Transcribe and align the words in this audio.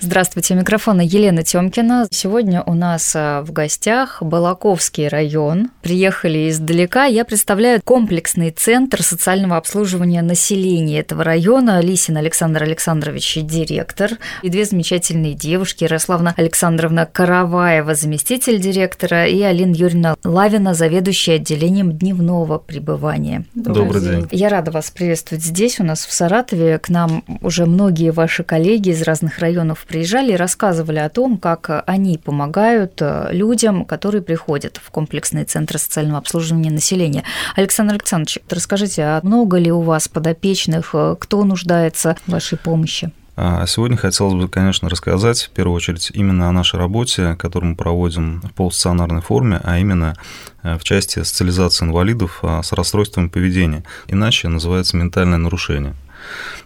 Здравствуйте, 0.00 0.54
у 0.54 0.56
микрофона 0.56 1.00
Елена 1.00 1.42
Тёмкина. 1.42 2.06
Сегодня 2.12 2.62
у 2.62 2.74
нас 2.74 3.16
э, 3.16 3.40
в 3.40 3.50
гостях 3.50 4.22
Балаковский 4.22 5.08
район. 5.08 5.70
Приехали 5.82 6.48
издалека. 6.50 7.06
Я 7.06 7.24
представляю 7.24 7.80
комплексный 7.82 8.52
центр 8.52 9.02
социального 9.02 9.56
обслуживания 9.56 10.22
населения 10.22 11.00
этого 11.00 11.24
района. 11.24 11.80
Лисин 11.80 12.16
Александр 12.16 12.62
Александрович, 12.62 13.38
директор. 13.42 14.12
И 14.44 14.50
две 14.50 14.66
замечательные 14.66 15.34
девушки. 15.34 15.82
Ярославна 15.82 16.32
Александровна 16.36 17.04
Караваева, 17.04 17.96
заместитель 17.96 18.60
директора, 18.60 19.26
и 19.26 19.42
Алина 19.42 19.74
Юрьевна 19.74 20.14
Лавина, 20.22 20.74
заведующая 20.74 21.36
отделением 21.36 21.90
дневного 21.90 22.58
пребывания. 22.58 23.46
Добрый, 23.52 23.84
Добрый 23.84 24.02
день. 24.02 24.28
Я 24.30 24.48
рада 24.48 24.70
вас 24.70 24.92
приветствовать 24.92 25.42
здесь, 25.42 25.80
у 25.80 25.84
нас 25.84 26.06
в 26.06 26.12
Саратове. 26.12 26.78
К 26.78 26.88
нам 26.88 27.24
уже 27.42 27.66
многие 27.66 28.12
ваши 28.12 28.44
коллеги 28.44 28.90
из 28.90 29.02
разных 29.02 29.40
районов 29.40 29.87
приезжали 29.88 30.32
и 30.32 30.36
рассказывали 30.36 30.98
о 30.98 31.08
том, 31.08 31.38
как 31.38 31.82
они 31.86 32.18
помогают 32.18 33.00
э, 33.00 33.30
людям, 33.32 33.84
которые 33.84 34.22
приходят 34.22 34.80
в 34.82 34.90
комплексные 34.90 35.44
центры 35.44 35.78
социального 35.78 36.18
обслуживания 36.18 36.70
населения. 36.70 37.24
Александр 37.56 37.94
Александрович, 37.94 38.38
расскажите, 38.48 39.02
а 39.02 39.20
много 39.22 39.56
ли 39.56 39.72
у 39.72 39.80
вас 39.80 40.06
подопечных, 40.06 40.90
э, 40.92 41.16
кто 41.18 41.42
нуждается 41.44 42.16
в 42.26 42.32
вашей 42.32 42.58
помощи? 42.58 43.10
А 43.40 43.66
сегодня 43.66 43.96
хотелось 43.96 44.34
бы, 44.34 44.48
конечно, 44.48 44.88
рассказать 44.88 45.42
в 45.42 45.50
первую 45.50 45.76
очередь 45.76 46.10
именно 46.12 46.48
о 46.48 46.52
нашей 46.52 46.78
работе, 46.78 47.36
которую 47.36 47.70
мы 47.70 47.76
проводим 47.76 48.40
в 48.42 48.52
полустационарной 48.52 49.22
форме, 49.22 49.60
а 49.62 49.78
именно 49.78 50.16
э, 50.62 50.76
в 50.76 50.84
части 50.84 51.22
социализации 51.22 51.86
инвалидов 51.86 52.42
с 52.42 52.72
расстройством 52.72 53.30
поведения. 53.30 53.84
Иначе 54.08 54.48
называется 54.48 54.96
ментальное 54.96 55.38
нарушение. 55.38 55.94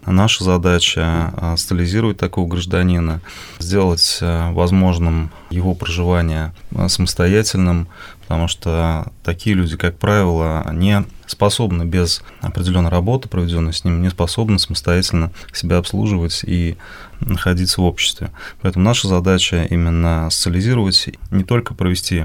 Наша 0.06 0.44
задача 0.44 1.32
а, 1.36 1.56
стабилизировать 1.56 2.18
такого 2.18 2.48
гражданина, 2.48 3.20
сделать 3.58 4.18
а, 4.20 4.52
возможным 4.52 5.30
его 5.50 5.74
проживание 5.74 6.52
а, 6.74 6.88
самостоятельным, 6.88 7.88
потому 8.32 8.48
что 8.48 9.12
такие 9.22 9.54
люди, 9.54 9.76
как 9.76 9.98
правило, 9.98 10.66
не 10.72 11.04
способны 11.26 11.82
без 11.82 12.22
определенной 12.40 12.88
работы, 12.88 13.28
проведенной 13.28 13.74
с 13.74 13.84
ним, 13.84 14.00
не 14.00 14.08
способны 14.08 14.58
самостоятельно 14.58 15.32
себя 15.52 15.76
обслуживать 15.76 16.40
и 16.42 16.78
находиться 17.20 17.82
в 17.82 17.84
обществе. 17.84 18.30
Поэтому 18.62 18.86
наша 18.86 19.06
задача 19.06 19.64
именно 19.64 20.30
социализировать, 20.30 21.10
не 21.30 21.44
только 21.44 21.74
провести 21.74 22.24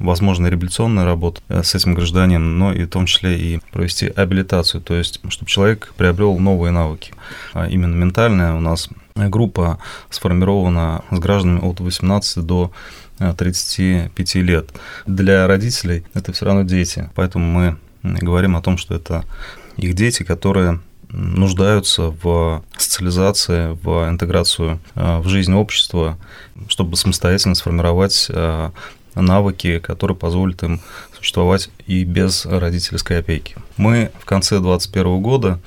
возможно 0.00 0.48
реабилитационную 0.48 1.06
работу 1.06 1.40
э, 1.48 1.62
с 1.62 1.76
этим 1.76 1.94
гражданином, 1.94 2.58
но 2.58 2.72
и 2.72 2.84
в 2.84 2.88
том 2.88 3.06
числе 3.06 3.38
и 3.38 3.60
провести 3.70 4.08
абилитацию, 4.08 4.80
то 4.80 4.94
есть 4.94 5.20
чтобы 5.28 5.48
человек 5.48 5.94
приобрел 5.96 6.36
новые 6.36 6.72
навыки. 6.72 7.12
А 7.52 7.68
именно 7.68 7.94
ментальная 7.94 8.54
у 8.54 8.60
нас 8.60 8.88
группа 9.14 9.78
сформирована 10.10 11.04
с 11.12 11.18
гражданами 11.20 11.60
от 11.64 11.78
18 11.78 12.44
до 12.44 12.72
35 13.18 14.34
лет. 14.36 14.70
Для 15.06 15.46
родителей 15.46 16.04
это 16.14 16.32
все 16.32 16.46
равно 16.46 16.62
дети, 16.62 17.10
поэтому 17.14 17.46
мы 17.46 17.76
говорим 18.02 18.56
о 18.56 18.62
том, 18.62 18.76
что 18.76 18.94
это 18.94 19.24
их 19.76 19.94
дети, 19.94 20.22
которые 20.22 20.80
нуждаются 21.08 22.14
в 22.22 22.64
социализации, 22.76 23.78
в 23.82 24.08
интеграцию 24.08 24.80
э, 24.94 25.18
в 25.18 25.28
жизнь 25.28 25.52
общества, 25.52 26.18
чтобы 26.68 26.96
самостоятельно 26.96 27.54
сформировать 27.54 28.26
э, 28.28 28.70
навыки, 29.14 29.78
которые 29.78 30.16
позволят 30.16 30.62
им 30.64 30.80
существовать 31.16 31.70
и 31.86 32.04
без 32.04 32.44
родительской 32.46 33.20
опеки. 33.20 33.56
Мы 33.76 34.10
в 34.18 34.24
конце 34.24 34.58
2021 34.58 35.22
года 35.22 35.60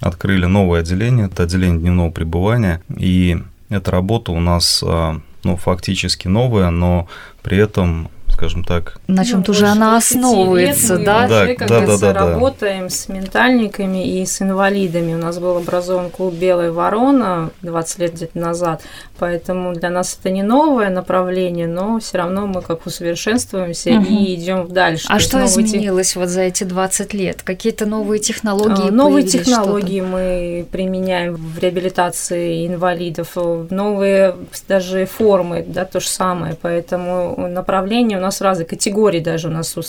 открыли 0.00 0.44
новое 0.44 0.80
отделение, 0.80 1.26
это 1.26 1.44
отделение 1.44 1.80
дневного 1.80 2.10
пребывания, 2.10 2.82
и 2.94 3.38
эта 3.70 3.90
работа 3.90 4.32
у 4.32 4.40
нас 4.40 4.82
э, 4.86 5.20
ну, 5.44 5.56
фактически 5.56 6.28
новая, 6.28 6.70
но 6.70 7.08
при 7.42 7.58
этом 7.58 8.10
скажем 8.32 8.64
так. 8.64 8.98
На 9.06 9.24
чем-то 9.24 9.52
ну, 9.52 9.56
уже 9.56 9.66
она 9.66 9.96
основывается, 9.96 10.96
лет 10.96 11.04
да? 11.04 11.22
Мы 11.22 11.28
да, 11.28 11.66
да, 11.66 11.86
да, 11.86 11.96
да, 11.98 12.12
работаем 12.12 12.84
да. 12.84 12.90
с 12.90 13.08
ментальниками 13.08 14.20
и 14.20 14.24
с 14.24 14.42
инвалидами. 14.42 15.14
У 15.14 15.18
нас 15.18 15.38
был 15.38 15.56
образован 15.56 16.10
клуб 16.10 16.34
«Белая 16.34 16.72
ворона» 16.72 17.50
20 17.62 17.98
лет 17.98 18.14
где-то 18.14 18.38
назад, 18.38 18.82
поэтому 19.18 19.74
для 19.74 19.90
нас 19.90 20.16
это 20.18 20.30
не 20.30 20.42
новое 20.42 20.90
направление, 20.90 21.66
но 21.66 21.98
все 22.00 22.18
равно 22.18 22.46
мы 22.46 22.62
как 22.62 22.86
усовершенствуемся 22.86 23.90
угу. 23.90 24.06
и 24.06 24.34
идем 24.34 24.68
дальше. 24.68 25.06
А 25.08 25.18
что 25.18 25.44
изменилось 25.44 26.08
тех... 26.08 26.16
вот 26.16 26.28
за 26.28 26.42
эти 26.42 26.64
20 26.64 27.14
лет? 27.14 27.42
Какие-то 27.42 27.86
новые 27.86 28.20
технологии? 28.20 28.88
А, 28.88 28.92
новые 28.92 29.26
технологии 29.26 30.00
мы 30.00 30.66
применяем 30.70 31.34
в 31.34 31.58
реабилитации 31.58 32.66
инвалидов, 32.66 33.36
новые 33.70 34.34
даже 34.68 35.06
формы, 35.06 35.64
да, 35.66 35.84
то 35.84 36.00
же 36.00 36.08
самое, 36.08 36.56
поэтому 36.60 37.48
направление 37.48 38.18
нас 38.22 38.40
разные 38.40 38.66
категории 38.66 39.20
даже 39.20 39.48
у 39.48 39.50
нас. 39.50 39.72
То 39.72 39.82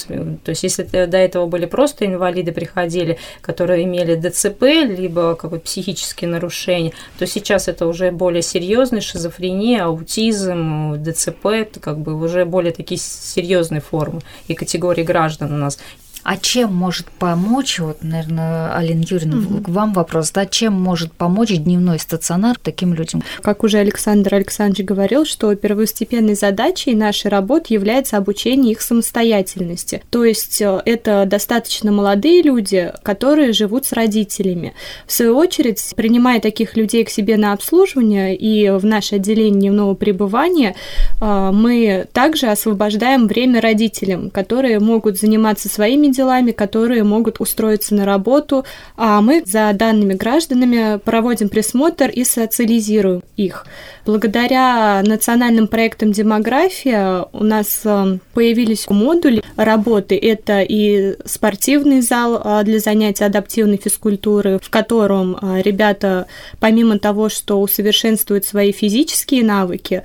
есть, 0.47 0.63
если 0.63 0.83
до 0.83 1.17
этого 1.17 1.45
были 1.45 1.65
просто 1.65 2.05
инвалиды, 2.05 2.51
приходили, 2.51 3.17
которые 3.41 3.83
имели 3.85 4.15
ДЦП, 4.15 4.63
либо 4.63 5.35
какое-то 5.35 5.65
психические 5.65 6.29
нарушения, 6.29 6.91
то 7.17 7.25
сейчас 7.25 7.67
это 7.67 7.87
уже 7.87 8.11
более 8.11 8.41
серьезные 8.41 9.01
шизофрения, 9.01 9.83
аутизм, 9.83 11.01
ДЦП, 11.01 11.45
это 11.45 11.79
как 11.79 11.99
бы 11.99 12.15
уже 12.15 12.45
более 12.45 12.73
такие 12.73 12.99
серьезные 12.99 13.81
формы 13.81 14.21
и 14.47 14.53
категории 14.53 15.03
граждан 15.03 15.53
у 15.53 15.57
нас. 15.57 15.79
А 16.23 16.37
чем 16.37 16.73
может 16.73 17.07
помочь, 17.11 17.79
вот, 17.79 18.01
наверное, 18.01 18.73
Алина 18.73 19.03
Юрьевна, 19.05 19.37
угу. 19.37 19.63
к 19.63 19.69
вам 19.69 19.93
вопрос, 19.93 20.31
да, 20.31 20.45
чем 20.45 20.73
может 20.73 21.11
помочь 21.11 21.51
дневной 21.51 21.99
стационар 21.99 22.57
таким 22.61 22.93
людям? 22.93 23.23
Как 23.41 23.63
уже 23.63 23.79
Александр 23.79 24.35
Александрович 24.35 24.85
говорил, 24.85 25.25
что 25.25 25.53
первостепенной 25.55 26.35
задачей 26.35 26.95
нашей 26.95 27.27
работы 27.27 27.73
является 27.73 28.17
обучение 28.17 28.71
их 28.71 28.81
самостоятельности. 28.81 30.01
То 30.09 30.23
есть 30.23 30.61
э, 30.61 30.81
это 30.85 31.25
достаточно 31.25 31.91
молодые 31.91 32.41
люди, 32.41 32.93
которые 33.03 33.51
живут 33.51 33.85
с 33.85 33.91
родителями. 33.91 34.73
В 35.05 35.11
свою 35.11 35.35
очередь, 35.35 35.93
принимая 35.95 36.39
таких 36.39 36.77
людей 36.77 37.03
к 37.03 37.09
себе 37.09 37.35
на 37.35 37.51
обслуживание 37.51 38.35
и 38.35 38.69
в 38.69 38.85
наше 38.85 39.15
отделение 39.15 39.59
дневного 39.59 39.93
пребывания, 39.93 40.75
э, 41.19 41.51
мы 41.51 42.07
также 42.13 42.47
освобождаем 42.47 43.27
время 43.27 43.59
родителям, 43.59 44.29
которые 44.29 44.79
могут 44.79 45.17
заниматься 45.19 45.67
своими 45.67 46.12
делами, 46.13 46.51
которые 46.51 47.03
могут 47.03 47.41
устроиться 47.41 47.93
на 47.95 48.05
работу, 48.05 48.65
а 48.95 49.21
мы 49.21 49.43
за 49.45 49.71
данными 49.73 50.13
гражданами 50.13 50.99
проводим 50.99 51.49
присмотр 51.49 52.09
и 52.09 52.23
социализируем 52.23 53.23
их. 53.35 53.65
Благодаря 54.05 55.01
национальным 55.05 55.67
проектам 55.67 56.11
демография 56.11 57.25
у 57.31 57.43
нас 57.43 57.81
э, 57.85 58.17
появились 58.33 58.89
модули 58.89 59.41
работы. 59.55 60.17
Это 60.17 60.61
и 60.61 61.15
спортивный 61.23 62.01
зал 62.01 62.41
э, 62.43 62.63
для 62.65 62.79
занятий 62.79 63.23
адаптивной 63.23 63.77
физкультуры, 63.77 64.59
в 64.61 64.69
котором 64.69 65.37
э, 65.41 65.61
ребята, 65.61 66.27
помимо 66.59 66.99
того, 66.99 67.29
что 67.29 67.61
усовершенствуют 67.61 68.43
свои 68.43 68.73
физические 68.73 69.43
навыки, 69.43 70.03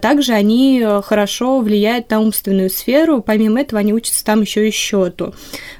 также 0.00 0.32
они 0.32 0.84
хорошо 1.04 1.60
влияют 1.60 2.10
на 2.10 2.20
умственную 2.20 2.70
сферу. 2.70 3.20
Помимо 3.20 3.60
этого, 3.60 3.80
они 3.80 3.92
учатся 3.92 4.24
там 4.24 4.40
еще 4.40 4.66
и 4.66 4.70
счету. 4.70 5.34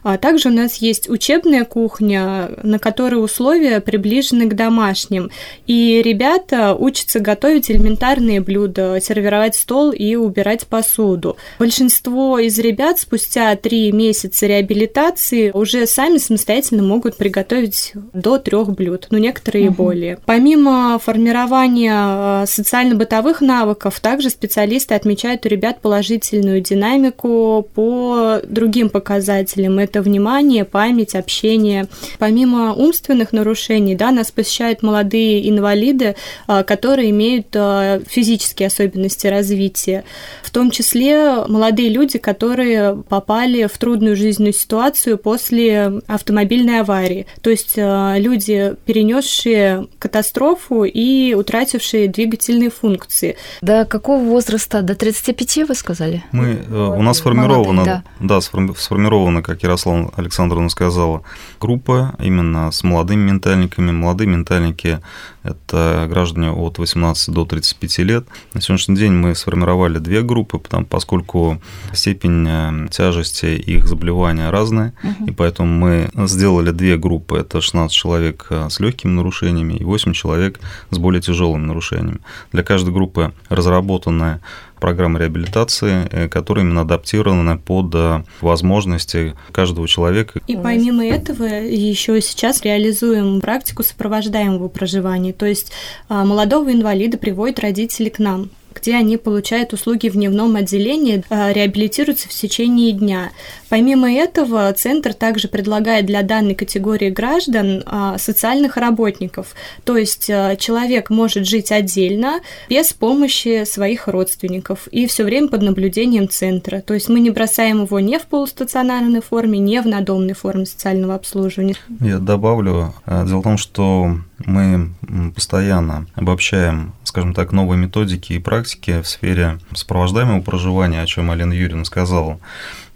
А 0.04 0.18
также 0.18 0.50
у 0.50 0.52
нас 0.52 0.76
есть 0.76 1.08
учебная 1.08 1.64
кухня, 1.64 2.50
на 2.62 2.78
которой 2.78 3.24
условия 3.24 3.80
приближены 3.80 4.46
к 4.46 4.54
домашним. 4.54 5.30
И 5.66 6.02
ребята 6.04 6.74
учатся 6.74 7.20
готовить 7.20 7.70
элементарные 7.70 8.42
блюда, 8.42 8.98
сервировать 9.00 9.56
стол 9.56 9.92
и 9.92 10.14
убирать 10.14 10.66
посуду. 10.66 11.38
Большинство 11.58 12.38
из 12.38 12.58
ребят 12.58 12.98
спустя 12.98 13.56
три 13.56 13.90
месяца 13.92 14.46
реабилитации 14.46 15.50
уже 15.52 15.86
сами 15.86 16.18
самостоятельно 16.18 16.82
могут 16.82 17.16
приготовить 17.16 17.94
до 18.12 18.36
трех 18.36 18.72
блюд, 18.74 19.06
но 19.10 19.16
ну, 19.16 19.24
некоторые 19.24 19.68
угу. 19.68 19.84
более. 19.84 20.18
Помимо 20.26 21.00
формирования 21.02 22.42
э, 22.42 22.46
социально-бытовых 22.46 23.40
навыков, 23.40 24.00
также 24.00 24.28
специалисты 24.28 24.94
отмечают 24.94 25.46
у 25.46 25.48
ребят 25.48 25.80
положительную 25.80 26.60
динамику 26.60 27.66
по 27.74 28.40
другим 28.44 28.90
показателям 28.90 29.53
показателям. 29.54 29.78
Это 29.78 30.02
внимание, 30.02 30.64
память, 30.64 31.14
общение. 31.14 31.86
Помимо 32.18 32.74
умственных 32.74 33.32
нарушений, 33.32 33.94
да, 33.94 34.10
нас 34.10 34.30
посещают 34.30 34.82
молодые 34.82 35.48
инвалиды, 35.48 36.16
а, 36.46 36.62
которые 36.62 37.10
имеют 37.10 37.46
а, 37.54 38.00
физические 38.06 38.68
особенности 38.68 39.26
развития. 39.26 40.04
В 40.42 40.50
том 40.50 40.70
числе 40.70 41.44
молодые 41.48 41.88
люди, 41.88 42.18
которые 42.18 43.02
попали 43.08 43.66
в 43.66 43.78
трудную 43.78 44.16
жизненную 44.16 44.54
ситуацию 44.54 45.18
после 45.18 46.00
автомобильной 46.06 46.80
аварии. 46.80 47.26
То 47.40 47.50
есть 47.50 47.74
а, 47.78 48.16
люди, 48.18 48.74
перенесшие 48.86 49.86
катастрофу 49.98 50.84
и 50.84 51.34
утратившие 51.34 52.08
двигательные 52.08 52.70
функции. 52.70 53.36
До 53.62 53.84
какого 53.84 54.22
возраста? 54.22 54.82
До 54.82 54.94
35 54.94 55.68
вы 55.68 55.74
сказали? 55.74 56.22
Мы, 56.32 56.58
э, 56.68 56.96
у 56.98 57.02
нас 57.02 57.18
сформировано, 57.18 57.84
да. 57.84 58.02
да, 58.20 58.40
сформирована, 58.40 59.42
как 59.44 59.62
Ярослава 59.62 60.10
Александровна 60.16 60.68
сказала, 60.70 61.22
группа 61.60 62.14
именно 62.18 62.70
с 62.70 62.82
молодыми 62.82 63.30
ментальниками. 63.30 63.92
Молодые 63.92 64.26
ментальники– 64.26 65.00
это 65.42 66.06
граждане 66.08 66.50
от 66.50 66.78
18 66.78 67.32
до 67.32 67.44
35 67.44 67.98
лет. 67.98 68.26
На 68.54 68.60
сегодняшний 68.60 68.96
день 68.96 69.12
мы 69.12 69.34
сформировали 69.34 69.98
две 69.98 70.22
группы, 70.22 70.58
потому, 70.58 70.86
поскольку 70.86 71.60
степень 71.92 72.46
э, 72.48 72.88
тяжести 72.90 73.46
их 73.46 73.86
заболевания 73.86 74.50
разная, 74.50 74.94
угу. 75.02 75.26
и 75.26 75.30
поэтому 75.30 75.68
мы 75.68 76.10
сделали 76.26 76.70
две 76.70 76.96
группы. 76.96 77.36
Это 77.36 77.60
16 77.60 77.94
человек 77.94 78.46
э, 78.48 78.68
с 78.70 78.80
легкими 78.80 79.10
нарушениями 79.10 79.74
и 79.74 79.84
8 79.84 80.14
человек 80.14 80.58
с 80.90 80.98
более 80.98 81.20
тяжелыми 81.20 81.66
нарушениями. 81.66 82.20
Для 82.52 82.62
каждой 82.62 82.94
группы 82.94 83.34
разработанная 83.50 84.40
программы 84.84 85.18
реабилитации, 85.18 86.06
э, 86.10 86.28
которые 86.28 86.66
именно 86.66 86.82
адаптированы 86.82 87.56
под 87.56 87.94
э, 87.94 88.22
возможности 88.42 89.34
каждого 89.50 89.88
человека. 89.88 90.42
И 90.46 90.56
помимо 90.56 91.06
этого 91.06 91.44
еще 91.44 92.20
сейчас 92.20 92.60
реализуем 92.62 93.40
практику 93.40 93.82
сопровождаемого 93.82 94.68
проживания. 94.68 95.32
То 95.32 95.46
есть 95.46 95.72
а, 96.10 96.26
молодого 96.26 96.70
инвалида 96.70 97.16
приводят 97.16 97.60
родители 97.60 98.10
к 98.10 98.18
нам 98.18 98.50
где 98.74 98.96
они 98.96 99.16
получают 99.16 99.72
услуги 99.72 100.08
в 100.08 100.14
дневном 100.14 100.56
отделении, 100.56 101.24
а, 101.30 101.52
реабилитируются 101.52 102.28
в 102.28 102.32
течение 102.32 102.92
дня. 102.92 103.30
Помимо 103.68 104.12
этого, 104.12 104.72
Центр 104.72 105.14
также 105.14 105.48
предлагает 105.48 106.06
для 106.06 106.22
данной 106.22 106.54
категории 106.54 107.10
граждан 107.10 107.82
а, 107.86 108.18
социальных 108.18 108.76
работников. 108.76 109.54
То 109.84 109.96
есть 109.96 110.30
а, 110.30 110.56
человек 110.56 111.10
может 111.10 111.46
жить 111.46 111.72
отдельно, 111.72 112.40
без 112.68 112.92
помощи 112.92 113.64
своих 113.64 114.08
родственников, 114.08 114.86
и 114.88 115.06
все 115.06 115.24
время 115.24 115.48
под 115.48 115.62
наблюдением 115.62 116.28
Центра. 116.28 116.80
То 116.80 116.94
есть 116.94 117.08
мы 117.08 117.20
не 117.20 117.30
бросаем 117.30 117.84
его 117.84 118.00
не 118.00 118.18
в 118.18 118.26
полустационарной 118.26 119.22
форме, 119.22 119.58
не 119.58 119.80
в 119.80 119.86
надомной 119.86 120.34
форме 120.34 120.66
социального 120.66 121.14
обслуживания. 121.14 121.76
Я 122.00 122.18
добавлю, 122.18 122.94
дело 123.06 123.40
в 123.40 123.42
том, 123.42 123.58
что 123.58 124.18
мы 124.38 124.92
постоянно 125.34 126.06
обобщаем, 126.14 126.92
скажем 127.04 127.34
так, 127.34 127.52
новые 127.52 127.78
методики 127.78 128.32
и 128.34 128.38
практики 128.38 129.00
в 129.00 129.08
сфере 129.08 129.58
сопровождаемого 129.74 130.40
проживания, 130.40 131.00
о 131.00 131.06
чем 131.06 131.30
Алина 131.30 131.52
Юрьевна 131.52 131.84
сказала. 131.84 132.40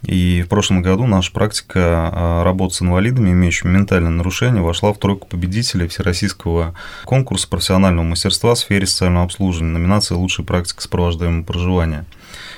И 0.03 0.43
в 0.47 0.49
прошлом 0.49 0.81
году 0.81 1.07
наша 1.07 1.33
практика 1.33 1.81
а, 2.13 2.45
работы 2.45 2.77
с 2.77 2.83
инвалидами, 2.83 3.31
имеющими 3.31 3.71
ментальное 3.71 4.11
нарушение, 4.11 4.63
вошла 4.63 4.93
в 4.93 4.99
тройку 4.99 5.27
победителей 5.27 5.89
Всероссийского 5.89 6.75
конкурса 7.05 7.49
профессионального 7.49 8.05
мастерства 8.05 8.55
в 8.55 8.59
сфере 8.59 8.87
социального 8.87 9.25
обслуживания, 9.25 9.73
номинация 9.73 10.17
«Лучшая 10.17 10.47
практика 10.47 10.83
сопровождаемого 10.83 11.43
проживания». 11.43 12.05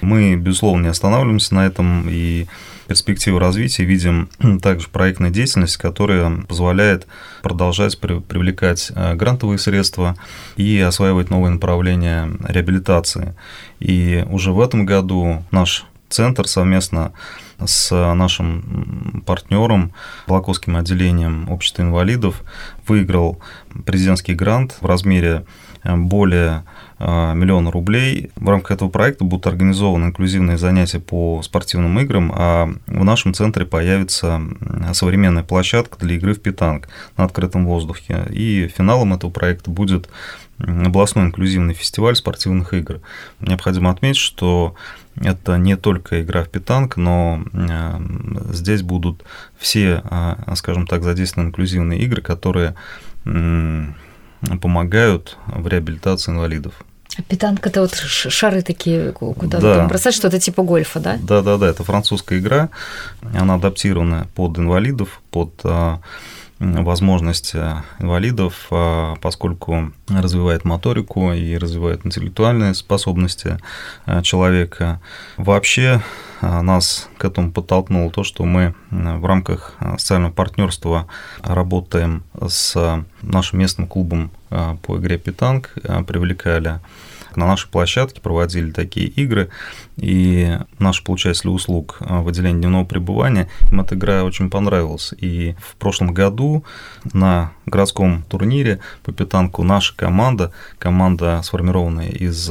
Мы, 0.03 0.37
безусловно, 0.37 0.83
не 0.83 0.89
останавливаемся 0.89 1.55
на 1.55 1.67
этом 1.67 2.07
и 2.11 2.47
перспективы 2.91 3.39
развития 3.39 3.85
видим 3.85 4.29
также 4.63 4.89
проектная 4.89 5.31
деятельность, 5.31 5.77
которая 5.77 6.43
позволяет 6.49 7.07
продолжать 7.41 7.97
привлекать 8.01 8.91
э, 8.93 9.15
грантовые 9.15 9.61
средства 9.61 10.17
и 10.57 10.81
осваивать 10.81 11.31
новые 11.31 11.53
направления 11.53 12.29
реабилитации. 12.49 13.37
И 13.79 14.27
уже 14.29 14.51
в 14.51 14.61
этом 14.61 14.87
году 14.87 15.45
наш 15.53 15.87
центр 16.09 16.49
совместно 16.49 17.13
с 17.65 17.95
нашим 17.95 19.23
партнером, 19.25 19.93
Волоковским 20.27 20.77
отделением 20.77 21.49
общества 21.49 21.83
инвалидов, 21.83 22.43
выиграл 22.89 23.41
президентский 23.87 24.35
грант 24.35 24.77
в 24.81 24.87
размере 24.87 25.47
э, 25.85 25.95
более 25.95 26.65
миллиона 27.01 27.71
рублей. 27.71 28.31
В 28.37 28.49
рамках 28.49 28.73
этого 28.73 28.91
проекта 28.91 29.25
будут 29.25 29.47
организованы 29.47 30.07
инклюзивные 30.07 30.59
занятия 30.59 31.01
по 31.01 31.41
спортивным 31.43 31.99
играм, 31.99 32.31
а 32.35 32.71
в 32.87 33.05
нашем 33.05 33.33
центре 33.33 33.65
появится 33.65 34.41
современная 34.93 35.43
площадка 35.43 35.99
для 35.99 36.17
игры 36.17 36.35
в 36.35 36.43
питанг 36.43 36.89
на 37.17 37.25
открытом 37.25 37.67
воздухе. 37.67 38.27
И 38.31 38.69
финалом 38.69 39.15
этого 39.15 39.31
проекта 39.31 39.71
будет 39.71 40.11
областной 40.59 41.25
инклюзивный 41.25 41.73
фестиваль 41.73 42.17
спортивных 42.17 42.75
игр. 42.75 43.01
Необходимо 43.41 43.91
отметить, 43.91 44.21
что 44.21 44.75
это 45.17 45.57
не 45.57 45.77
только 45.77 46.23
игра 46.23 46.45
в 46.45 46.51
питанг, 46.51 46.97
но 46.97 47.43
э, 47.53 48.01
здесь 48.53 48.83
будут 48.83 49.25
все, 49.59 50.03
э, 50.05 50.55
скажем 50.57 50.87
так, 50.87 51.03
задействованы 51.03 51.49
инклюзивные 51.49 52.01
игры, 52.01 52.23
которые 52.23 52.75
помогают 54.63 55.37
в 55.47 55.67
реабилитации 55.69 56.33
инвалидов. 56.33 56.73
Питанка 57.29 57.69
это 57.69 57.81
вот 57.83 57.95
шары 57.95 58.63
такие, 58.63 59.13
куда 59.13 59.59
да. 59.59 59.77
там 59.77 59.89
бросать, 59.89 60.15
что-то 60.15 60.39
типа 60.39 60.63
гольфа, 60.63 61.01
да? 61.01 61.19
Да, 61.21 61.43
да, 61.43 61.59
да, 61.59 61.69
это 61.69 61.83
французская 61.85 62.39
игра, 62.39 62.71
она 63.35 63.55
адаптирована 63.55 64.29
под 64.35 64.59
инвалидов, 64.59 65.21
под 65.31 65.53
а, 66.61 66.83
возможности 66.83 67.57
инвалидов, 67.99 68.67
а, 68.71 69.17
поскольку 69.21 69.93
развивает 70.09 70.65
моторику 70.65 71.33
и 71.33 71.57
развивает 71.57 72.05
интеллектуальные 72.05 72.75
способности 72.75 73.59
а, 74.05 74.23
человека. 74.23 75.01
Вообще 75.37 76.03
нас 76.43 77.09
к 77.19 77.25
этому 77.27 77.53
подтолкнуло 77.53 78.11
то, 78.11 78.25
что 78.25 78.45
мы 78.45 78.75
в 78.91 79.27
рамках 79.27 79.75
социального 79.99 80.33
партнерства 80.33 81.07
работаем 81.43 82.23
с 82.49 83.05
нашим 83.21 83.59
местным 83.59 83.87
клубом 83.87 84.31
по 84.49 84.97
игре 84.97 85.19
«Питанг», 85.19 85.75
привлекали 86.07 86.81
на 87.37 87.47
нашей 87.47 87.69
площадке 87.69 88.21
проводили 88.21 88.71
такие 88.71 89.07
игры, 89.07 89.51
и 89.97 90.59
наши 90.79 91.05
получатели 91.05 91.49
услуг 91.49 91.99
в 92.01 92.29
отделении 92.29 92.61
дневного 92.61 92.85
пребывания, 92.85 93.49
им 93.71 93.81
эта 93.81 93.95
игра 93.95 94.25
очень 94.25 94.51
понравилась. 94.51 95.13
И 95.19 95.55
в 95.61 95.77
прошлом 95.77 96.15
году 96.15 96.65
на 97.13 97.53
городском 97.67 98.25
турнире 98.29 98.81
по 99.05 99.13
питанку 99.13 99.63
наша 99.63 99.95
команда, 99.95 100.53
команда, 100.79 101.41
сформированная 101.43 102.09
из 102.09 102.51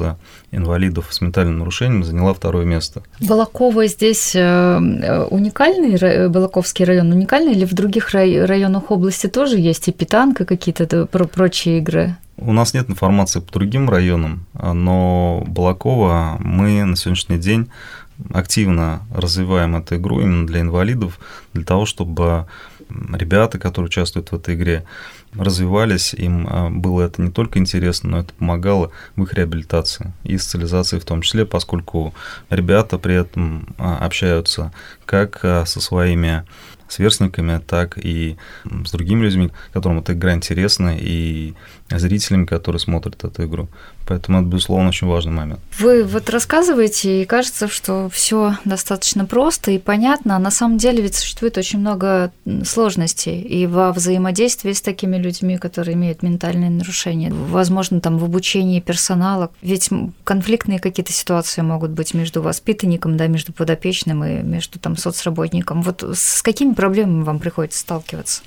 инвалидов 0.52 1.08
с 1.10 1.22
ментальным 1.22 1.60
нарушением, 1.60 2.04
заняла 2.04 2.34
второе 2.34 2.66
место. 2.66 3.04
Балакова 3.20 3.88
здесь 3.88 4.36
э, 4.36 5.28
уникальный, 5.30 6.30
Балаковский 6.30 6.86
район 6.86 7.12
уникальный, 7.12 7.54
или 7.54 7.66
в 7.66 7.74
других 7.74 8.12
районах 8.12 8.92
области 8.92 9.28
тоже 9.28 9.58
есть 9.58 9.88
и 9.88 9.92
питанка, 9.92 10.46
какие-то 10.46 11.06
прочие 11.08 11.80
игры? 11.80 12.16
У 12.42 12.54
нас 12.54 12.74
нет 12.74 12.90
информации 12.90 13.42
по 13.42 13.52
другим 13.52 13.90
районам, 13.90 14.46
но 14.54 15.44
Балакова 15.46 16.38
мы 16.40 16.86
на 16.86 16.96
сегодняшний 16.96 17.38
день 17.38 17.70
активно 18.32 19.02
развиваем 19.14 19.76
эту 19.76 19.98
игру 19.98 20.22
именно 20.22 20.48
для 20.48 20.62
инвалидов, 20.62 21.20
для 21.54 21.64
того, 21.66 21.86
чтобы 21.86 22.48
ребята, 22.90 23.60
которые 23.60 23.88
участвуют 23.88 24.32
в 24.32 24.36
этой 24.36 24.56
игре, 24.56 24.86
развивались, 25.34 26.14
им 26.14 26.48
а, 26.50 26.70
было 26.70 27.04
это 27.04 27.22
не 27.22 27.30
только 27.30 27.60
интересно, 27.60 28.10
но 28.10 28.20
это 28.20 28.34
помогало 28.34 28.92
в 29.16 29.24
их 29.24 29.34
реабилитации 29.34 30.14
и 30.24 30.38
социализации 30.38 30.98
в 30.98 31.06
том 31.06 31.22
числе, 31.22 31.46
поскольку 31.46 32.16
ребята 32.50 32.98
при 32.98 33.16
этом 33.16 33.76
а, 33.78 33.98
общаются 33.98 34.72
как 35.06 35.40
а, 35.44 35.66
со 35.66 35.80
своими 35.82 36.46
сверстниками, 36.90 37.62
так 37.66 37.98
и 37.98 38.38
с 38.86 38.92
другими 38.92 39.24
людьми, 39.24 39.52
которым 39.72 40.00
эта 40.00 40.14
игра 40.14 40.34
интересна, 40.34 40.98
и 41.00 41.54
зрителями, 41.90 42.46
которые 42.46 42.80
смотрят 42.80 43.24
эту 43.24 43.46
игру. 43.46 43.68
Поэтому 44.08 44.40
это, 44.40 44.48
безусловно, 44.48 44.90
очень 44.90 45.08
важный 45.08 45.32
момент. 45.32 45.60
Вы 45.78 46.04
вот 46.04 46.30
рассказываете, 46.30 47.22
и 47.22 47.26
кажется, 47.26 47.68
что 47.68 48.10
все 48.12 48.56
достаточно 48.66 49.26
просто 49.26 49.72
и 49.72 49.78
понятно, 49.78 50.36
а 50.36 50.40
на 50.40 50.52
самом 50.52 50.78
деле 50.78 51.02
ведь 51.02 51.16
существует 51.16 51.58
очень 51.58 51.80
много 51.80 52.32
сложностей 52.64 53.40
и 53.40 53.68
во 53.68 53.92
взаимодействии 53.92 54.74
с 54.74 54.82
такими 54.82 55.18
людьми, 55.18 55.58
которые 55.58 55.96
имеют 55.96 56.24
ментальные 56.24 56.70
нарушения, 56.72 57.32
возможно, 57.32 58.02
там 58.02 58.18
в 58.18 58.24
обучении 58.24 58.80
персонала. 58.80 59.52
Ведь 59.62 59.90
конфликтные 60.24 60.80
какие-то 60.80 61.14
ситуации 61.14 61.62
могут 61.62 61.92
быть 61.92 62.14
между 62.14 62.42
воспитанником, 62.42 63.18
да, 63.18 63.28
между 63.28 63.54
подопечным 63.54 64.24
и 64.24 64.42
между 64.42 64.80
там 64.80 64.98
соцработником. 64.98 65.82
Вот 65.82 66.04
с 66.04 66.42
какими 66.42 66.74
проблемами 66.80 67.24
вам 67.24 67.40
приходится 67.40 67.78
сталкиваться? 67.82 68.42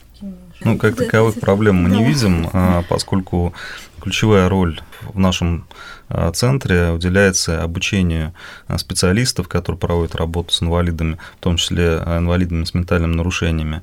Ну, 0.64 0.78
как 0.78 0.96
таковых 0.96 1.38
проблем 1.38 1.82
мы 1.82 1.90
не 1.90 2.02
видим, 2.02 2.48
а 2.54 2.82
поскольку 2.88 3.52
ключевая 4.00 4.48
роль 4.48 4.80
в 5.02 5.18
нашем 5.18 5.66
а, 6.08 6.32
центре 6.32 6.92
уделяется 6.92 7.62
обучению 7.62 8.32
а, 8.68 8.78
специалистов, 8.78 9.48
которые 9.48 9.78
проводят 9.78 10.14
работу 10.14 10.50
с 10.50 10.62
инвалидами, 10.62 11.18
в 11.38 11.42
том 11.42 11.58
числе 11.58 11.96
инвалидами 12.06 12.64
с 12.64 12.72
ментальными 12.72 13.14
нарушениями. 13.14 13.82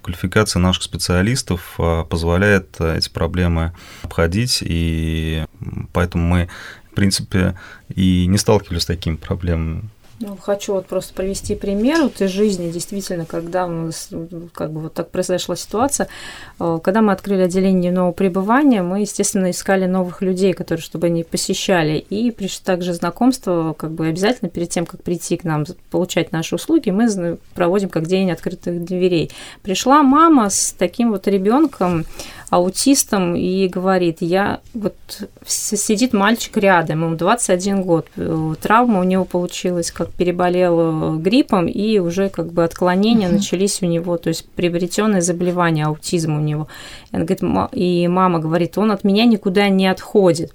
Квалификация 0.00 0.60
наших 0.60 0.84
специалистов 0.84 1.78
позволяет 2.08 2.80
эти 2.80 3.10
проблемы 3.10 3.74
обходить, 4.02 4.60
и 4.62 5.44
поэтому 5.92 6.26
мы, 6.26 6.48
в 6.90 6.94
принципе, 6.94 7.54
и 7.94 8.24
не 8.26 8.38
сталкивались 8.38 8.82
с 8.82 8.86
такими 8.86 9.16
проблемами. 9.16 9.90
Ну, 10.22 10.36
хочу 10.36 10.74
вот 10.74 10.86
просто 10.86 11.14
привести 11.14 11.54
пример 11.54 12.02
вот 12.02 12.20
из 12.20 12.28
жизни, 12.28 12.70
действительно, 12.70 13.24
когда 13.24 13.64
у 13.64 13.70
нас 13.70 14.10
как 14.52 14.70
бы 14.70 14.80
вот 14.82 14.92
так 14.92 15.10
произошла 15.10 15.56
ситуация, 15.56 16.08
э, 16.58 16.78
когда 16.84 17.00
мы 17.00 17.12
открыли 17.12 17.40
отделение 17.40 17.90
нового 17.90 18.12
пребывания, 18.12 18.82
мы, 18.82 19.00
естественно, 19.00 19.50
искали 19.50 19.86
новых 19.86 20.20
людей, 20.20 20.52
которые, 20.52 20.82
чтобы 20.82 21.06
они 21.06 21.24
посещали, 21.24 21.96
и 21.96 22.30
пришли 22.32 22.62
также 22.62 22.92
знакомство, 22.92 23.72
как 23.72 23.92
бы 23.92 24.08
обязательно 24.08 24.50
перед 24.50 24.68
тем, 24.68 24.84
как 24.84 25.02
прийти 25.02 25.38
к 25.38 25.44
нам 25.44 25.64
получать 25.90 26.32
наши 26.32 26.54
услуги, 26.54 26.90
мы 26.90 27.38
проводим 27.54 27.88
как 27.88 28.06
день 28.06 28.30
открытых 28.30 28.84
дверей. 28.84 29.30
Пришла 29.62 30.02
мама 30.02 30.50
с 30.50 30.74
таким 30.76 31.12
вот 31.12 31.28
ребенком, 31.28 32.04
аутистом 32.50 33.36
и 33.36 33.68
говорит, 33.68 34.18
я 34.20 34.60
вот 34.74 34.96
сидит 35.46 36.12
мальчик 36.12 36.56
рядом, 36.56 37.04
ему 37.04 37.16
21 37.16 37.82
год, 37.82 38.06
э, 38.16 38.54
травма 38.60 39.00
у 39.00 39.04
него 39.04 39.24
получилась, 39.24 39.92
как 39.92 40.09
переболел 40.16 41.18
гриппом, 41.18 41.66
и 41.66 41.98
уже 41.98 42.28
как 42.28 42.52
бы 42.52 42.64
отклонения 42.64 43.28
uh-huh. 43.28 43.34
начались 43.34 43.82
у 43.82 43.86
него, 43.86 44.16
то 44.16 44.28
есть 44.28 44.48
приобретенное 44.50 45.20
заболевание, 45.20 45.86
аутизм 45.86 46.36
у 46.36 46.40
него. 46.40 46.68
И 47.72 48.08
мама 48.08 48.38
говорит, 48.38 48.78
он 48.78 48.92
от 48.92 49.04
меня 49.04 49.24
никуда 49.24 49.68
не 49.68 49.86
отходит. 49.86 50.52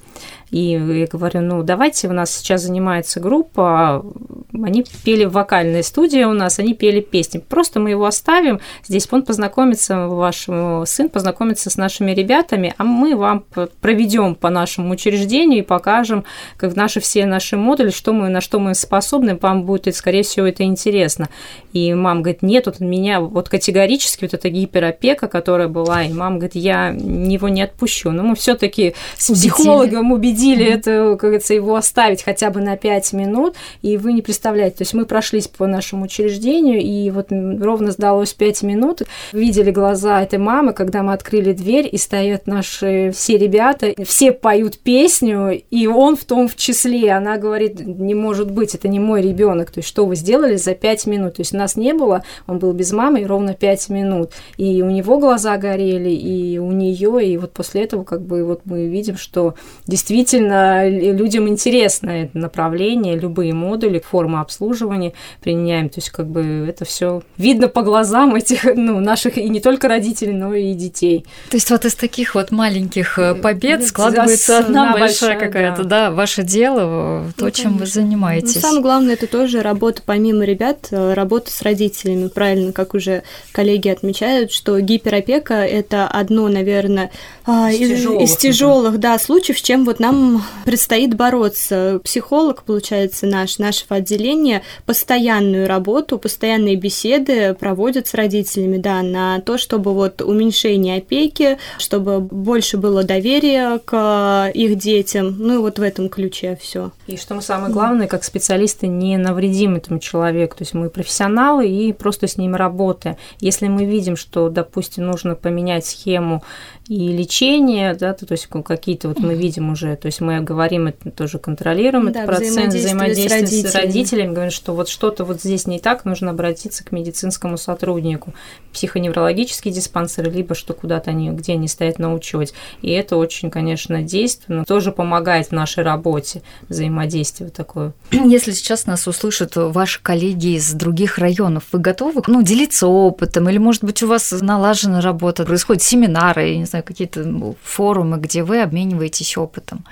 И 0.51 0.71
я 0.71 1.07
говорю, 1.07 1.41
ну, 1.41 1.63
давайте, 1.63 2.07
у 2.07 2.13
нас 2.13 2.31
сейчас 2.31 2.61
занимается 2.61 3.19
группа, 3.19 4.05
они 4.53 4.85
пели 5.03 5.25
в 5.25 5.31
вокальной 5.31 5.83
студии 5.83 6.23
у 6.23 6.33
нас, 6.33 6.59
они 6.59 6.73
пели 6.73 7.01
песни. 7.01 7.39
Просто 7.39 7.79
мы 7.79 7.89
его 7.89 8.05
оставим, 8.05 8.59
здесь 8.87 9.07
он 9.11 9.23
познакомится, 9.23 10.07
ваш 10.07 10.47
сын 10.87 11.09
познакомится 11.09 11.69
с 11.69 11.77
нашими 11.77 12.11
ребятами, 12.11 12.73
а 12.77 12.83
мы 12.83 13.17
вам 13.17 13.43
проведем 13.81 14.35
по 14.35 14.49
нашему 14.49 14.93
учреждению 14.93 15.59
и 15.59 15.63
покажем, 15.63 16.23
как 16.57 16.75
наши 16.75 16.99
все 16.99 17.25
наши 17.25 17.57
модули, 17.57 17.89
что 17.89 18.13
мы, 18.13 18.29
на 18.29 18.39
что 18.39 18.59
мы 18.59 18.75
способны, 18.75 19.35
вам 19.45 19.63
будет, 19.63 19.95
скорее 19.95 20.23
всего, 20.23 20.47
это 20.47 20.63
интересно. 20.63 21.29
И 21.71 21.93
мама 21.93 22.21
говорит, 22.21 22.41
нет, 22.41 22.65
вот 22.65 22.79
меня 22.79 23.19
вот 23.19 23.47
категорически 23.49 24.23
вот 24.23 24.33
эта 24.33 24.49
гиперопека, 24.49 25.27
которая 25.27 25.67
была, 25.67 26.03
и 26.03 26.11
мама 26.11 26.37
говорит, 26.37 26.55
я 26.55 26.89
его 26.89 27.47
не 27.47 27.61
отпущу. 27.61 28.11
Но 28.11 28.23
мы 28.23 28.35
все 28.35 28.55
таки 28.55 28.95
с 29.17 29.31
психологом 29.31 30.11
убедили 30.11 30.65
это, 30.65 31.11
как 31.11 31.29
говорится, 31.29 31.53
его 31.53 31.75
оставить 31.75 32.23
хотя 32.23 32.49
бы 32.49 32.59
на 32.59 32.75
5 32.75 33.13
минут, 33.13 33.55
и 33.83 33.97
вы 33.97 34.13
не 34.13 34.21
представляете, 34.21 34.77
то 34.77 34.81
есть 34.81 34.93
мы 34.93 35.05
прошлись 35.05 35.47
по 35.47 35.67
нашему 35.67 36.05
учреждению, 36.05 36.81
и 36.81 37.11
вот 37.11 37.27
ровно 37.29 37.91
сдалось 37.91 38.33
5 38.33 38.63
минут, 38.63 39.03
видели 39.31 39.71
глаза 39.71 40.23
этой 40.23 40.39
мамы, 40.39 40.73
когда 40.73 41.03
мы 41.03 41.13
открыли 41.13 41.53
дверь, 41.53 41.87
и 41.91 41.97
стоят 41.97 42.47
наши 42.47 43.11
все 43.13 43.37
ребята, 43.37 43.93
все 44.05 44.31
поют 44.31 44.79
песню, 44.79 45.61
и 45.69 45.87
он 45.87 46.15
в 46.15 46.23
том 46.23 46.47
в 46.47 46.55
числе, 46.55 47.11
она 47.11 47.37
говорит, 47.37 47.79
не 47.79 48.15
может 48.15 48.49
быть, 48.49 48.73
это 48.73 48.87
не 48.87 48.99
мой 48.99 49.21
ребенок, 49.21 49.34
то 49.35 49.79
есть 49.79 49.87
что 49.87 50.05
вы 50.05 50.15
сделали 50.15 50.55
за 50.55 50.73
5 50.73 51.07
минут, 51.07 51.35
то 51.35 51.41
есть 51.41 51.53
нас 51.53 51.75
не 51.75 51.93
было, 51.93 52.23
он 52.47 52.59
был 52.59 52.73
без 52.73 52.91
мамы, 52.91 53.25
ровно 53.25 53.53
5 53.53 53.89
минут, 53.89 54.31
и 54.57 54.81
у 54.81 54.89
него 54.89 55.17
глаза 55.19 55.57
горели, 55.57 56.09
и 56.09 56.57
у 56.57 56.71
нее, 56.71 57.25
и 57.25 57.37
вот 57.37 57.51
после 57.53 57.83
этого 57.83 58.03
как 58.03 58.21
бы 58.21 58.43
вот 58.43 58.61
мы 58.65 58.87
видим, 58.87 59.17
что 59.17 59.55
действительно 59.87 60.87
людям 60.87 61.47
интересно 61.47 62.09
это 62.09 62.37
направление, 62.37 63.17
любые 63.17 63.53
модули, 63.53 63.99
формы 63.99 64.39
обслуживания 64.39 65.13
применяем. 65.41 65.89
То 65.89 65.99
есть 65.99 66.09
как 66.09 66.27
бы 66.27 66.65
это 66.67 66.85
все 66.85 67.21
видно 67.37 67.67
по 67.67 67.81
глазам 67.81 68.35
этих, 68.35 68.63
ну, 68.75 68.99
наших 68.99 69.37
и 69.37 69.49
не 69.49 69.59
только 69.59 69.87
родителей, 69.87 70.33
но 70.33 70.53
и 70.53 70.73
детей. 70.73 71.25
То 71.49 71.57
есть 71.57 71.69
вот 71.69 71.85
из 71.85 71.95
таких 71.95 72.35
вот 72.35 72.51
маленьких 72.51 73.19
э, 73.19 73.35
побед 73.35 73.83
складывается 73.83 74.59
одна 74.59 74.93
большая, 74.93 75.39
какая-то, 75.39 75.83
да. 75.83 76.09
да, 76.09 76.11
ваше 76.11 76.43
дело, 76.43 77.25
то, 77.35 77.45
ну, 77.45 77.51
чем 77.51 77.73
конечно. 77.73 77.79
вы 77.79 77.85
занимаетесь. 77.85 78.55
Ну, 78.55 78.61
самое 78.61 78.81
главное, 78.81 79.14
это 79.15 79.27
тоже 79.27 79.61
работа 79.61 80.01
помимо 80.05 80.45
ребят, 80.45 80.87
э, 80.91 81.13
работа 81.13 81.51
с 81.51 81.61
родителями. 81.61 82.27
Правильно, 82.27 82.71
как 82.71 82.93
уже 82.93 83.23
коллеги 83.51 83.89
отмечают, 83.89 84.51
что 84.51 84.79
гиперопека– 84.79 85.53
это 85.65 86.07
одно, 86.07 86.47
наверное, 86.47 87.11
а, 87.45 87.71
из, 87.71 87.81
из 87.81 87.99
тяжелых, 87.99 88.21
из 88.21 88.37
тяжелых 88.37 88.99
да, 88.99 89.19
случаев, 89.19 89.59
с 89.59 89.61
чем 89.61 89.85
вот 89.85 89.99
нам 89.99 90.15
нам 90.15 90.43
предстоит 90.65 91.15
бороться. 91.15 91.99
Психолог, 92.03 92.63
получается, 92.63 93.25
наш, 93.25 93.57
нашего 93.59 93.97
отделения 93.97 94.63
постоянную 94.85 95.67
работу, 95.67 96.17
постоянные 96.17 96.75
беседы 96.75 97.53
проводят 97.53 98.07
с 98.07 98.13
родителями, 98.13 98.77
да, 98.77 99.01
на 99.01 99.39
то, 99.41 99.57
чтобы 99.57 99.93
вот 99.93 100.21
уменьшение 100.21 100.97
опеки, 100.97 101.57
чтобы 101.77 102.19
больше 102.19 102.77
было 102.77 103.03
доверия 103.03 103.79
к 103.83 104.51
их 104.53 104.77
детям, 104.77 105.35
ну 105.37 105.55
и 105.55 105.57
вот 105.57 105.79
в 105.79 105.81
этом 105.81 106.09
ключе 106.09 106.57
все. 106.61 106.91
И 107.07 107.17
что 107.17 107.35
мы 107.35 107.41
самое 107.41 107.71
главное, 107.71 108.07
как 108.07 108.23
специалисты 108.23 108.87
не 108.87 109.04
навредим 109.17 109.75
этому 109.75 109.99
человеку, 109.99 110.57
то 110.57 110.63
есть 110.63 110.73
мы 110.73 110.89
профессионалы 110.89 111.67
и 111.67 111.93
просто 111.93 112.27
с 112.27 112.37
ним 112.37 112.55
работаем. 112.55 113.17
Если 113.39 113.67
мы 113.67 113.85
видим, 113.85 114.15
что, 114.15 114.49
допустим, 114.49 115.05
нужно 115.05 115.35
поменять 115.35 115.85
схему 115.85 116.43
и 116.87 117.09
лечения, 117.09 117.93
да, 117.95 118.13
то, 118.13 118.25
то 118.25 118.33
есть 118.33 118.47
какие-то 118.47 119.09
вот 119.09 119.19
мы 119.19 119.35
видим 119.35 119.71
уже, 119.71 119.95
то 119.95 120.07
есть 120.07 120.21
мы 120.21 120.39
говорим, 120.41 120.87
это 120.87 121.11
тоже 121.11 121.39
контролируем 121.39 122.11
да, 122.11 122.23
этот 122.23 122.25
процесс 122.25 122.73
взаимодействия 122.73 123.27
с 123.27 123.31
родителями. 123.31 123.67
с 123.67 123.75
родителями, 123.75 124.33
говорим, 124.33 124.51
что 124.51 124.73
вот 124.73 124.87
что-то 124.87 125.25
вот 125.25 125.41
здесь 125.41 125.67
не 125.67 125.79
так, 125.79 126.05
нужно 126.05 126.31
обратиться 126.31 126.83
к 126.83 126.91
медицинскому 126.91 127.57
сотруднику, 127.57 128.33
психоневрологический 128.71 129.71
диспансер, 129.71 130.31
либо 130.31 130.55
что 130.55 130.73
куда-то 130.73 131.11
они, 131.11 131.31
где 131.31 131.53
они 131.53 131.67
стоят 131.67 131.99
на 131.99 132.13
учете. 132.13 132.53
И 132.81 132.91
это 132.91 133.17
очень, 133.17 133.49
конечно, 133.49 134.01
действенно, 134.01 134.65
тоже 134.65 134.91
помогает 134.91 135.47
в 135.47 135.51
нашей 135.51 135.83
работе 135.83 136.41
взаимодействие 136.69 137.49
такое. 137.49 137.93
Если 138.11 138.51
сейчас 138.51 138.85
нас 138.85 138.94
услышат 139.07 139.53
ваши 139.55 140.01
коллеги 140.01 140.55
из 140.55 140.73
других 140.73 141.17
районов, 141.17 141.63
вы 141.71 141.79
готовы 141.79 142.21
ну, 142.27 142.41
делиться 142.41 142.87
опытом? 142.87 143.49
Или, 143.49 143.57
может 143.57 143.83
быть, 143.83 144.01
у 144.03 144.07
вас 144.07 144.31
налажена 144.31 145.01
работа, 145.01 145.45
происходят 145.45 145.83
семинары, 145.83 146.49
я 146.49 146.57
не 146.57 146.65
знаю, 146.65 146.83
какие-то 146.83 147.55
форумы, 147.63 148.17
где 148.17 148.43
вы 148.43 148.61
обмениваетесь 148.61 149.37
опытом. 149.37 149.85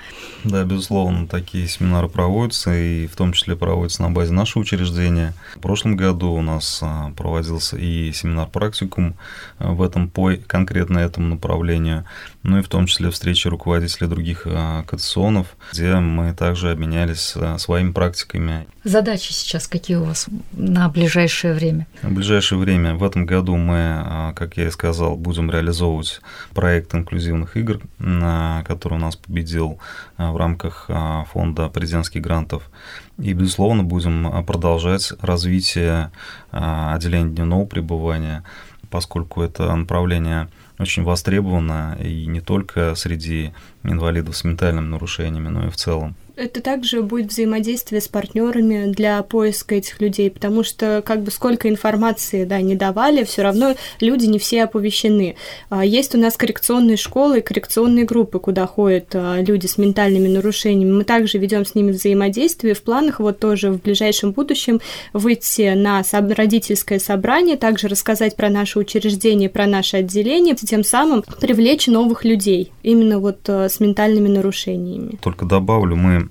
Да, 0.44 0.64
безусловно, 0.64 1.26
такие 1.26 1.68
семинары 1.68 2.08
проводятся, 2.08 2.74
и 2.74 3.06
в 3.06 3.16
том 3.16 3.32
числе 3.32 3.56
проводятся 3.56 4.02
на 4.02 4.10
базе 4.10 4.32
нашего 4.32 4.62
учреждения. 4.62 5.34
В 5.56 5.60
прошлом 5.60 5.96
году 5.96 6.32
у 6.32 6.42
нас 6.42 6.80
а, 6.82 7.10
проводился 7.16 7.76
и 7.76 8.12
семинар-практикум 8.12 9.14
а, 9.58 9.72
в 9.72 9.82
этом 9.82 10.08
по 10.08 10.32
конкретно 10.46 10.98
этому 10.98 11.28
направлению, 11.28 12.04
ну 12.42 12.58
и 12.58 12.62
в 12.62 12.68
том 12.68 12.86
числе 12.86 13.10
встречи 13.10 13.48
руководителей 13.48 14.08
других 14.08 14.46
а, 14.46 14.82
катационов, 14.84 15.48
где 15.72 15.94
мы 15.96 16.32
также 16.34 16.70
обменялись 16.70 17.34
своими 17.58 17.92
практиками. 17.92 18.66
Задачи 18.94 19.32
сейчас 19.32 19.66
какие 19.66 19.96
у 19.96 20.04
вас 20.04 20.28
на 20.52 20.88
ближайшее 20.88 21.52
время? 21.52 21.88
На 22.02 22.10
ближайшее 22.10 22.60
время 22.60 22.94
в 22.94 23.02
этом 23.02 23.26
году 23.26 23.56
мы, 23.56 24.32
как 24.36 24.56
я 24.56 24.68
и 24.68 24.70
сказал, 24.70 25.16
будем 25.16 25.50
реализовывать 25.50 26.20
проект 26.52 26.94
инклюзивных 26.94 27.56
игр, 27.56 27.80
который 27.98 28.94
у 28.94 28.98
нас 28.98 29.16
победил 29.16 29.80
а, 30.16 30.30
в 30.30 30.36
рамках 30.36 30.84
а, 30.86 31.24
фонда 31.24 31.68
президентских 31.70 32.22
грантов. 32.22 32.70
И, 33.18 33.32
безусловно, 33.32 33.82
будем 33.82 34.28
а, 34.28 34.44
продолжать 34.44 35.12
развитие 35.20 36.12
отделения 36.52 37.34
дневного 37.34 37.66
пребывания, 37.66 38.44
поскольку 38.90 39.42
это 39.42 39.74
направление 39.74 40.46
очень 40.78 41.02
востребовано 41.02 41.98
и 42.00 42.26
не 42.26 42.40
только 42.40 42.94
среди 42.94 43.52
инвалидов 43.82 44.36
с 44.36 44.44
ментальными 44.44 44.86
нарушениями, 44.86 45.48
но 45.48 45.66
и 45.66 45.70
в 45.70 45.74
целом. 45.74 46.14
Это 46.36 46.60
также 46.60 47.02
будет 47.02 47.30
взаимодействие 47.30 48.00
с 48.00 48.08
партнерами 48.08 48.90
для 48.90 49.22
поиска 49.22 49.76
этих 49.76 50.00
людей, 50.00 50.30
потому 50.30 50.64
что 50.64 51.00
как 51.04 51.22
бы 51.22 51.30
сколько 51.30 51.68
информации 51.68 52.44
да, 52.44 52.60
не 52.60 52.74
давали, 52.74 53.22
все 53.22 53.42
равно 53.42 53.76
люди 54.00 54.26
не 54.26 54.40
все 54.40 54.64
оповещены. 54.64 55.36
А, 55.70 55.84
есть 55.84 56.14
у 56.14 56.18
нас 56.18 56.36
коррекционные 56.36 56.96
школы 56.96 57.40
коррекционные 57.40 58.04
группы, 58.04 58.40
куда 58.40 58.66
ходят 58.66 59.14
а, 59.14 59.40
люди 59.40 59.66
с 59.66 59.78
ментальными 59.78 60.26
нарушениями. 60.26 60.90
Мы 60.90 61.04
также 61.04 61.38
ведем 61.38 61.64
с 61.64 61.76
ними 61.76 61.92
взаимодействие. 61.92 62.74
В 62.74 62.82
планах 62.82 63.20
вот 63.20 63.38
тоже 63.38 63.70
в 63.70 63.80
ближайшем 63.80 64.32
будущем 64.32 64.80
выйти 65.12 65.72
на 65.74 66.02
родительское 66.10 66.98
собрание, 66.98 67.56
также 67.56 67.86
рассказать 67.86 68.34
про 68.34 68.50
наше 68.50 68.80
учреждение, 68.80 69.48
про 69.48 69.66
наше 69.66 69.98
отделение, 69.98 70.56
тем 70.56 70.82
самым 70.82 71.22
привлечь 71.40 71.86
новых 71.86 72.24
людей, 72.24 72.72
именно 72.82 73.20
вот 73.20 73.38
а, 73.48 73.68
с 73.68 73.78
ментальными 73.78 74.28
нарушениями. 74.28 75.16
Только 75.22 75.44
добавлю, 75.44 75.94
мы 75.94 76.23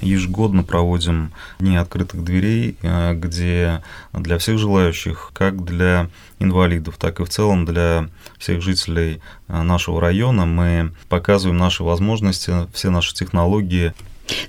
ежегодно 0.00 0.62
проводим 0.62 1.32
дни 1.58 1.76
открытых 1.76 2.24
дверей, 2.24 2.76
э, 2.82 3.14
где 3.14 3.82
для 4.12 4.38
всех 4.38 4.58
желающих, 4.58 5.30
как 5.32 5.64
для 5.64 6.08
инвалидов, 6.38 6.96
так 6.98 7.20
и 7.20 7.24
в 7.24 7.28
целом 7.28 7.64
для 7.64 8.08
всех 8.38 8.62
жителей 8.62 9.20
э, 9.48 9.62
нашего 9.62 10.00
района 10.00 10.46
мы 10.46 10.92
показываем 11.08 11.58
наши 11.58 11.84
возможности, 11.84 12.52
все 12.72 12.90
наши 12.90 13.14
технологии, 13.14 13.94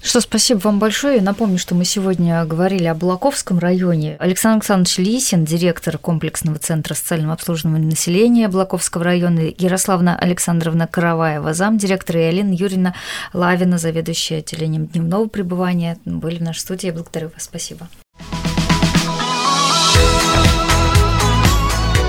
что, 0.03 0.21
спасибо 0.21 0.59
вам 0.59 0.79
большое. 0.79 1.21
Напомню, 1.21 1.57
что 1.57 1.75
мы 1.75 1.85
сегодня 1.85 2.43
говорили 2.45 2.85
о 2.85 2.95
Балаковском 2.95 3.59
районе. 3.59 4.17
Александр 4.19 4.57
Александрович 4.57 4.97
Лисин, 4.97 5.45
директор 5.45 5.97
комплексного 5.97 6.59
центра 6.59 6.93
социального 6.93 7.33
обслуживания 7.33 7.85
населения 7.85 8.47
Балаковского 8.47 9.03
района, 9.03 9.51
Ярославна 9.57 10.17
Александровна 10.17 10.87
Караваева, 10.87 11.53
замдиректора, 11.53 12.21
и 12.21 12.23
Алина 12.25 12.53
Юрьевна 12.53 12.93
Лавина, 13.33 13.77
заведующая 13.77 14.39
отделением 14.39 14.87
дневного 14.87 15.27
пребывания, 15.27 15.97
были 16.05 16.37
в 16.37 16.41
нашей 16.41 16.59
студии. 16.59 16.87
Я 16.87 16.93
благодарю 16.93 17.29
вас. 17.29 17.43
Спасибо. 17.43 17.87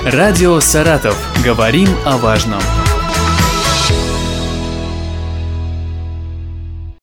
Радио 0.05 0.59
«Саратов». 0.59 1.17
Говорим 1.45 1.88
о 2.05 2.17
важном. 2.17 2.61